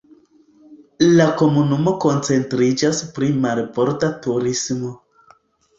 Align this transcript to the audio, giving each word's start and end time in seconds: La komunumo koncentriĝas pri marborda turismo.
La 1.19 1.27
komunumo 1.41 1.93
koncentriĝas 2.07 3.05
pri 3.19 3.33
marborda 3.45 4.13
turismo. 4.27 4.99